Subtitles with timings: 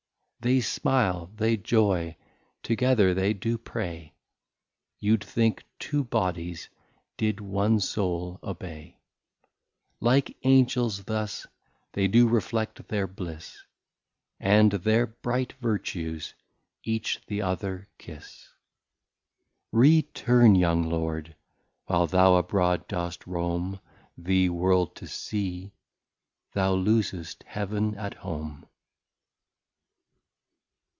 [0.43, 2.17] They Smile, they Joy,
[2.63, 4.15] together they do Pray,
[4.99, 6.67] You'd think two Bodies
[7.15, 8.97] did One Soul obey:
[9.99, 11.45] Like Angels thus
[11.93, 13.59] they do reflect their Bliss,
[14.39, 16.33] And their bright Vertues
[16.83, 18.49] each the other kiss.
[19.71, 21.35] Return young Lord,
[21.85, 23.79] while thou abroad dost rome
[24.17, 25.75] The World to see,
[26.53, 28.65] thou loosest Heaven at Home.